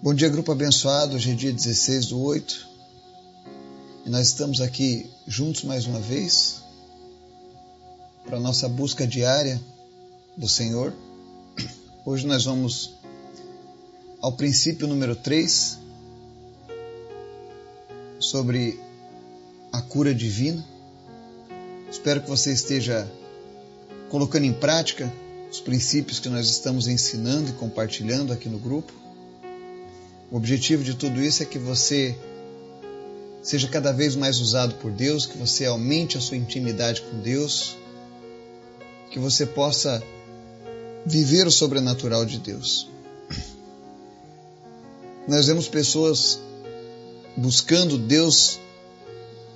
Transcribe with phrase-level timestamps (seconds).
[0.00, 1.16] Bom dia, grupo abençoado.
[1.16, 2.68] Hoje é dia 16 do 8
[4.06, 6.62] e nós estamos aqui juntos mais uma vez
[8.24, 9.60] para a nossa busca diária
[10.36, 10.94] do Senhor.
[12.06, 12.94] Hoje nós vamos
[14.20, 15.78] ao princípio número 3
[18.20, 18.78] sobre
[19.72, 20.64] a cura divina.
[21.90, 23.10] Espero que você esteja
[24.08, 25.12] colocando em prática
[25.50, 29.07] os princípios que nós estamos ensinando e compartilhando aqui no grupo.
[30.30, 32.16] O objetivo de tudo isso é que você
[33.42, 37.76] seja cada vez mais usado por Deus, que você aumente a sua intimidade com Deus,
[39.10, 40.02] que você possa
[41.06, 42.88] viver o sobrenatural de Deus.
[45.26, 46.38] Nós vemos pessoas
[47.36, 48.58] buscando Deus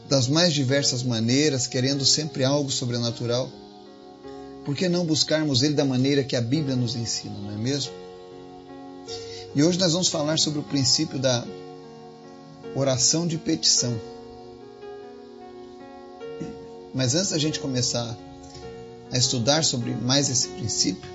[0.08, 3.50] das mais diversas maneiras, querendo sempre algo sobrenatural.
[4.64, 8.01] Por que não buscarmos Ele da maneira que a Bíblia nos ensina, não é mesmo?
[9.54, 11.46] E hoje nós vamos falar sobre o princípio da
[12.74, 14.00] oração de petição.
[16.94, 18.16] Mas antes da gente começar
[19.10, 21.10] a estudar sobre mais esse princípio,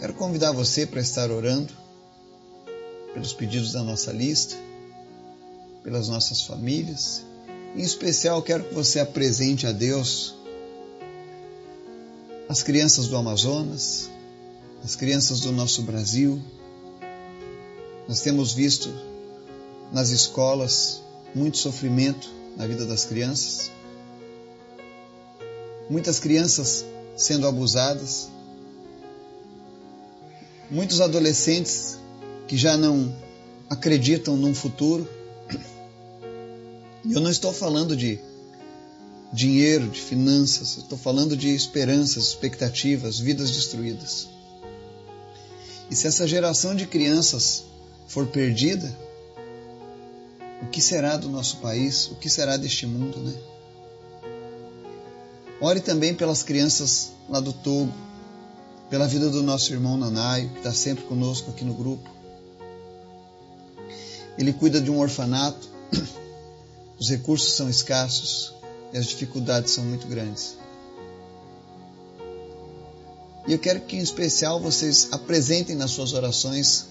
[0.00, 1.72] quero convidar você para estar orando
[3.14, 4.56] pelos pedidos da nossa lista,
[5.84, 7.22] pelas nossas famílias.
[7.76, 10.34] Em especial, quero que você apresente a Deus
[12.48, 14.10] as crianças do Amazonas,
[14.82, 16.42] as crianças do nosso Brasil,
[18.08, 18.92] nós temos visto
[19.92, 21.02] nas escolas
[21.34, 23.70] muito sofrimento na vida das crianças,
[25.90, 26.84] muitas crianças
[27.16, 28.28] sendo abusadas,
[30.70, 31.98] muitos adolescentes
[32.46, 33.14] que já não
[33.68, 35.08] acreditam num futuro.
[37.04, 38.18] E eu não estou falando de
[39.32, 44.28] dinheiro, de finanças, estou falando de esperanças, expectativas, vidas destruídas.
[45.90, 47.64] E se essa geração de crianças
[48.06, 48.94] for perdida,
[50.62, 52.06] o que será do nosso país?
[52.08, 53.34] O que será deste mundo, né?
[55.60, 57.92] Ore também pelas crianças lá do Togo,
[58.90, 62.08] pela vida do nosso irmão Nanaio, que está sempre conosco aqui no grupo.
[64.38, 65.68] Ele cuida de um orfanato,
[66.98, 68.54] os recursos são escassos
[68.92, 70.56] e as dificuldades são muito grandes.
[73.46, 76.86] E eu quero que, em especial, vocês apresentem nas suas orações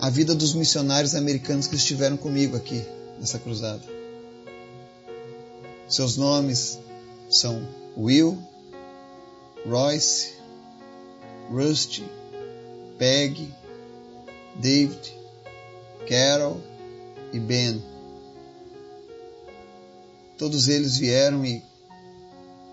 [0.00, 2.82] a vida dos missionários americanos que estiveram comigo aqui
[3.18, 3.82] nessa cruzada.
[5.86, 6.78] Seus nomes
[7.28, 7.68] são
[7.98, 8.38] Will,
[9.66, 10.32] Royce,
[11.50, 12.02] Rusty,
[12.98, 13.52] Peg,
[14.56, 15.14] David,
[16.08, 16.58] Carol
[17.30, 17.84] e Ben.
[20.38, 21.62] Todos eles vieram e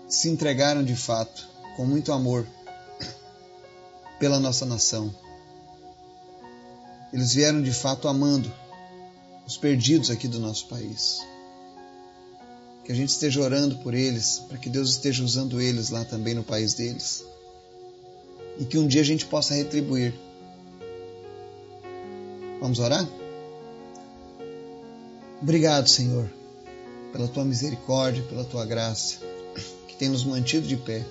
[0.08, 1.46] se entregaram de fato,
[1.76, 2.46] com muito amor,
[4.18, 5.14] pela nossa nação.
[7.12, 8.52] Eles vieram de fato amando
[9.46, 11.20] os perdidos aqui do nosso país.
[12.84, 16.34] Que a gente esteja orando por eles, para que Deus esteja usando eles lá também
[16.34, 17.24] no país deles.
[18.58, 20.14] E que um dia a gente possa retribuir.
[22.60, 23.08] Vamos orar?
[25.40, 26.28] Obrigado, Senhor,
[27.12, 29.18] pela tua misericórdia, pela tua graça,
[29.86, 31.06] que tem nos mantido de pé.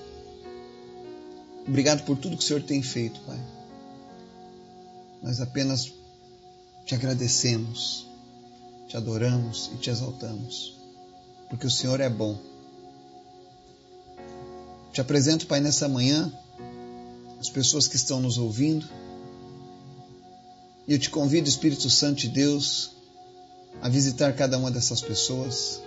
[1.66, 3.40] Obrigado por tudo que o Senhor tem feito, Pai.
[5.22, 5.94] Nós apenas
[6.86, 8.08] te agradecemos,
[8.88, 10.78] te adoramos e te exaltamos,
[11.50, 12.38] porque o Senhor é bom.
[14.94, 16.32] Te apresento, Pai, nessa manhã,
[17.40, 18.88] as pessoas que estão nos ouvindo,
[20.88, 22.92] e eu te convido, Espírito Santo de Deus,
[23.82, 25.82] a visitar cada uma dessas pessoas.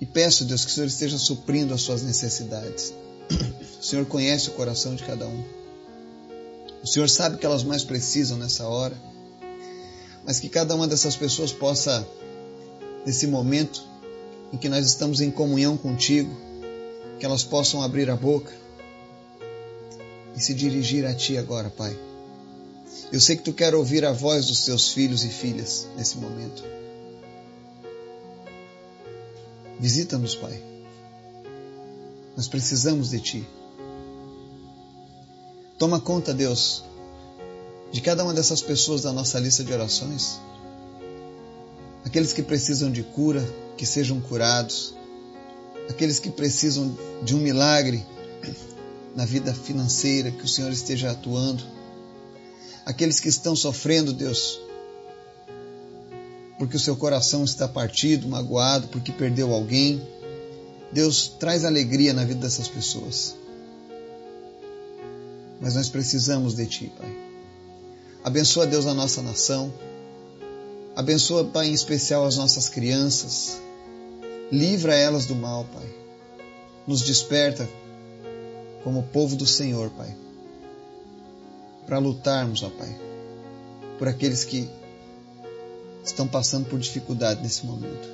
[0.00, 2.92] E peço, Deus, que o Senhor esteja suprindo as suas necessidades.
[3.82, 5.61] O Senhor conhece o coração de cada um.
[6.82, 8.96] O Senhor sabe que elas mais precisam nessa hora,
[10.24, 12.06] mas que cada uma dessas pessoas possa,
[13.06, 13.82] nesse momento
[14.52, 16.34] em que nós estamos em comunhão contigo,
[17.20, 18.52] que elas possam abrir a boca
[20.36, 21.96] e se dirigir a Ti agora, Pai.
[23.12, 26.64] Eu sei que Tu quer ouvir a voz dos Teus filhos e filhas nesse momento.
[29.78, 30.62] Visita-nos, Pai.
[32.36, 33.46] Nós precisamos de Ti.
[35.82, 36.84] Toma conta, Deus,
[37.90, 40.38] de cada uma dessas pessoas da nossa lista de orações.
[42.04, 43.44] Aqueles que precisam de cura,
[43.76, 44.94] que sejam curados.
[45.90, 48.06] Aqueles que precisam de um milagre
[49.16, 51.64] na vida financeira, que o Senhor esteja atuando.
[52.86, 54.60] Aqueles que estão sofrendo, Deus,
[56.60, 60.00] porque o seu coração está partido, magoado, porque perdeu alguém.
[60.92, 63.41] Deus traz alegria na vida dessas pessoas
[65.62, 67.16] mas nós precisamos de Ti, Pai.
[68.24, 69.72] Abençoa, Deus, a nossa nação.
[70.96, 73.60] Abençoa, Pai, em especial as nossas crianças.
[74.50, 75.88] Livra elas do mal, Pai.
[76.84, 77.68] Nos desperta
[78.82, 80.12] como povo do Senhor, Pai.
[81.86, 82.98] Para lutarmos, ó Pai,
[84.00, 84.68] por aqueles que
[86.04, 88.08] estão passando por dificuldade nesse momento.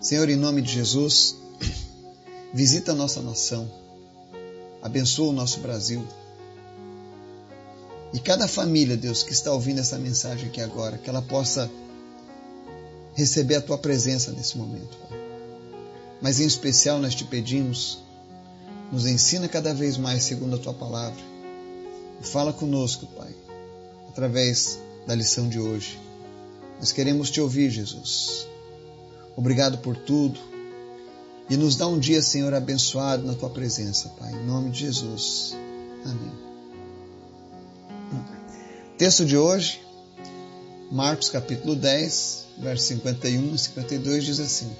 [0.00, 1.36] Senhor, em nome de Jesus,
[2.52, 3.70] visita a nossa nação,
[4.82, 6.06] abençoa o nosso Brasil.
[8.12, 11.70] E cada família, Deus, que está ouvindo essa mensagem aqui agora, que ela possa
[13.14, 15.18] receber a tua presença nesse momento, Pai.
[16.20, 17.98] Mas em especial nós te pedimos,
[18.90, 21.20] nos ensina cada vez mais segundo a tua palavra.
[22.20, 23.34] E fala conosco, Pai,
[24.08, 25.98] através da lição de hoje.
[26.78, 28.46] Nós queremos te ouvir, Jesus.
[29.36, 30.49] Obrigado por tudo.
[31.50, 34.32] E nos dá um dia, Senhor, abençoado na tua presença, Pai.
[34.32, 35.56] Em nome de Jesus.
[36.04, 36.32] Amém.
[38.96, 39.80] Texto de hoje,
[40.92, 44.70] Marcos capítulo 10, versos 51 e 52 diz assim: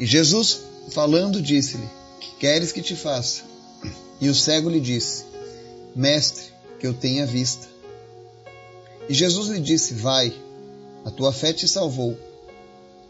[0.00, 1.88] E Jesus, falando, disse-lhe:
[2.20, 3.42] Que queres que te faça?
[4.18, 5.24] E o cego lhe disse:
[5.94, 6.44] Mestre,
[6.80, 7.68] que eu tenha vista.
[9.10, 10.32] E Jesus lhe disse: Vai,
[11.04, 12.16] a tua fé te salvou.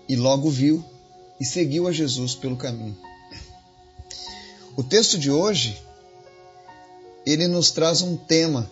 [0.09, 0.85] E logo viu
[1.41, 2.97] e seguiu a Jesus pelo caminho.
[4.77, 5.81] O texto de hoje
[7.27, 8.71] ele nos traz um tema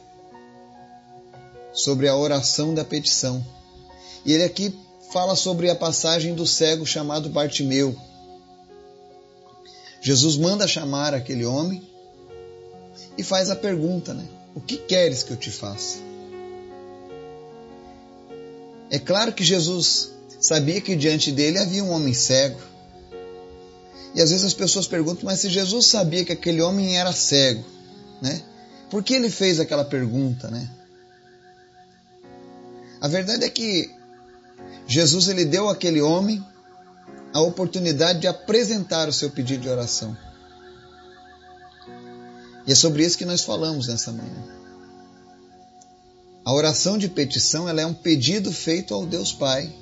[1.73, 3.45] sobre a oração da petição.
[4.25, 4.79] E ele aqui
[5.13, 7.97] fala sobre a passagem do cego chamado Bartimeu.
[10.01, 11.83] Jesus manda chamar aquele homem
[13.19, 14.27] e faz a pergunta, né?
[14.55, 15.99] O que queres que eu te faça?
[18.89, 20.14] É claro que Jesus
[20.45, 22.61] sabia que diante dele havia um homem cego.
[24.15, 27.65] E às vezes as pessoas perguntam, mas se Jesus sabia que aquele homem era cego,
[28.21, 28.43] né?
[28.91, 30.69] Por que ele fez aquela pergunta, né?
[33.01, 33.91] A verdade é que
[34.87, 36.45] Jesus ele deu àquele homem
[37.33, 40.15] a oportunidade de apresentar o seu pedido de oração.
[42.67, 44.45] E é sobre isso que nós falamos nessa manhã.
[46.45, 49.73] A oração de petição ela é um pedido feito ao Deus Pai,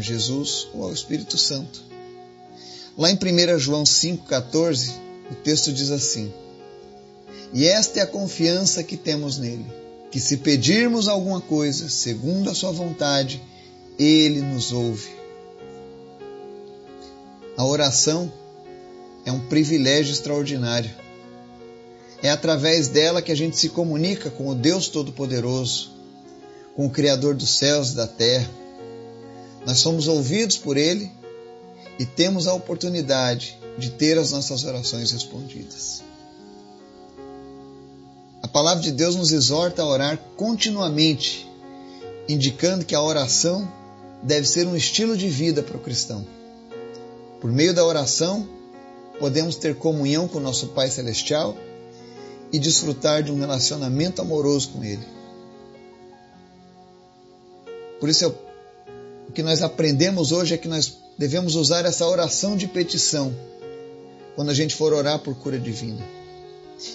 [0.00, 1.82] a Jesus ou ao Espírito Santo.
[2.98, 4.92] Lá em 1 João 5,14,
[5.30, 6.32] o texto diz assim:
[7.52, 9.66] E esta é a confiança que temos nele,
[10.10, 13.40] que se pedirmos alguma coisa segundo a Sua vontade,
[13.98, 15.08] Ele nos ouve.
[17.56, 18.32] A oração
[19.24, 20.90] é um privilégio extraordinário.
[22.22, 25.90] É através dela que a gente se comunica com o Deus Todo-Poderoso,
[26.74, 28.60] com o Criador dos céus e da terra.
[29.66, 31.10] Nós somos ouvidos por Ele
[31.98, 36.02] e temos a oportunidade de ter as nossas orações respondidas.
[38.42, 41.48] A palavra de Deus nos exorta a orar continuamente,
[42.28, 43.70] indicando que a oração
[44.22, 46.26] deve ser um estilo de vida para o cristão.
[47.40, 48.48] Por meio da oração,
[49.18, 51.56] podemos ter comunhão com nosso Pai Celestial
[52.52, 55.06] e desfrutar de um relacionamento amoroso com Ele.
[58.00, 58.49] Por isso, eu,
[59.30, 63.32] o que nós aprendemos hoje é que nós devemos usar essa oração de petição
[64.34, 66.04] quando a gente for orar por cura divina.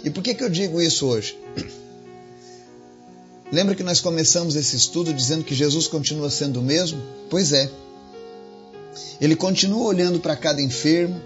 [0.03, 1.39] E por que, que eu digo isso hoje?
[3.49, 7.01] Lembra que nós começamos esse estudo dizendo que Jesus continua sendo o mesmo?
[7.29, 7.71] Pois é.
[9.21, 11.21] Ele continua olhando para cada enfermo,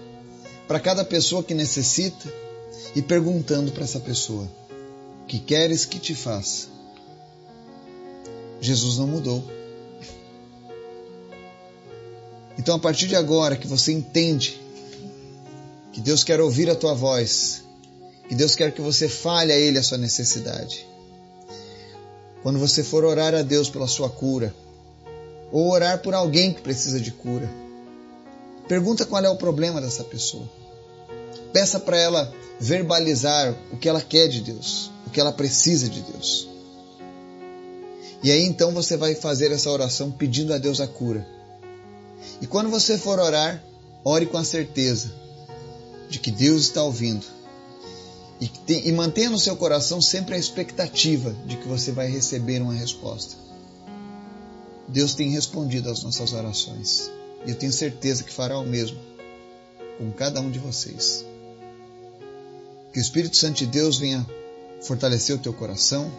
[0.68, 2.32] para cada pessoa que necessita
[2.94, 4.48] e perguntando para essa pessoa:
[5.26, 6.68] Que queres que te faça?
[8.60, 9.59] Jesus não mudou.
[12.70, 14.60] Então, a partir de agora que você entende
[15.92, 17.64] que Deus quer ouvir a tua voz,
[18.28, 20.86] que Deus quer que você fale a Ele a sua necessidade.
[22.44, 24.54] Quando você for orar a Deus pela sua cura,
[25.50, 27.50] ou orar por alguém que precisa de cura,
[28.68, 30.48] pergunta qual é o problema dessa pessoa.
[31.52, 36.02] Peça para ela verbalizar o que ela quer de Deus, o que ela precisa de
[36.02, 36.48] Deus.
[38.22, 41.39] E aí então você vai fazer essa oração pedindo a Deus a cura.
[42.40, 43.62] E quando você for orar,
[44.04, 45.12] ore com a certeza
[46.08, 47.24] de que Deus está ouvindo.
[48.40, 48.50] E,
[48.88, 53.36] e mantenha no seu coração sempre a expectativa de que você vai receber uma resposta.
[54.88, 57.10] Deus tem respondido às nossas orações.
[57.46, 58.98] E eu tenho certeza que fará o mesmo
[59.98, 61.24] com cada um de vocês.
[62.92, 64.26] Que o Espírito Santo de Deus venha
[64.82, 66.10] fortalecer o teu coração,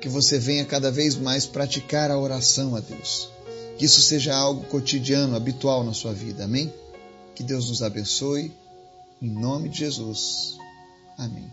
[0.00, 3.33] que você venha cada vez mais praticar a oração a Deus
[3.78, 6.44] que isso seja algo cotidiano, habitual na sua vida.
[6.44, 6.72] Amém?
[7.34, 8.52] Que Deus nos abençoe.
[9.20, 10.56] Em nome de Jesus.
[11.18, 11.50] Amém.